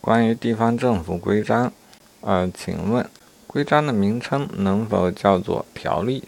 [0.00, 1.72] 关于地方政府规章，
[2.20, 3.08] 呃，请问
[3.46, 6.24] 规章的名称能否叫做条例？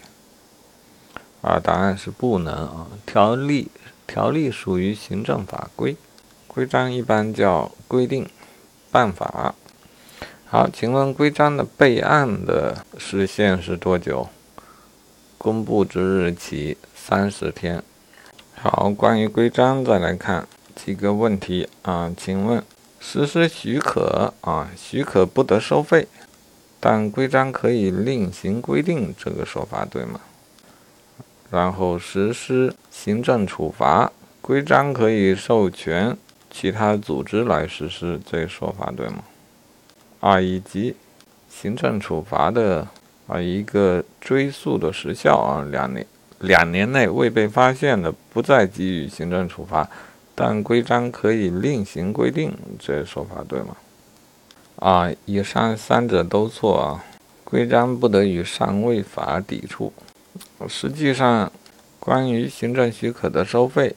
[1.41, 2.87] 啊，答案是不能啊。
[3.05, 3.69] 条例
[4.05, 5.95] 条例属于行政法规，
[6.47, 8.29] 规章一般叫规定、
[8.91, 9.55] 办法。
[10.45, 14.27] 好，请问规章的备案的时限是多久？
[15.37, 17.81] 公布之日起三十天。
[18.53, 22.61] 好，关于规章再来看几个问题啊，请问。
[23.03, 26.07] 实施许可啊，许可不得收费，
[26.79, 30.21] 但规章可以另行规定，这个说法对吗？
[31.49, 36.15] 然后实施行政处罚，规章可以授权
[36.51, 39.23] 其他组织来实施，这个说法对吗？
[40.19, 40.95] 啊，以及
[41.49, 42.87] 行政处罚的
[43.25, 46.05] 啊一个追诉的时效啊，两年
[46.39, 49.89] 两年内未被发现的，不再给予行政处罚。
[50.33, 53.75] 但规章可以另行规定，这说法对吗？
[54.77, 57.03] 啊，以上三者都错啊！
[57.43, 59.93] 规章不得与上位法抵触。
[60.67, 61.51] 实际上，
[61.99, 63.95] 关于行政许可的收费，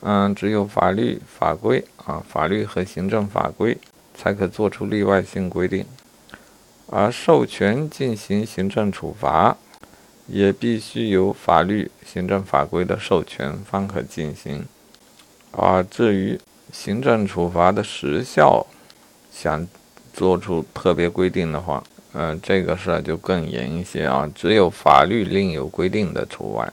[0.00, 3.78] 嗯，只有法律法规啊，法律和行政法规
[4.14, 5.86] 才可做出例外性规定，
[6.88, 9.56] 而授权进行行政处罚，
[10.26, 14.66] 也必须有法律、行政法规的授权方可进行。
[15.52, 16.38] 啊，至于
[16.72, 18.66] 行政处罚的时效，
[19.32, 19.66] 想
[20.12, 26.72] 做出特别规定的话，嗯，这个事儿就更严一些啊，只有法律另有规定的除外。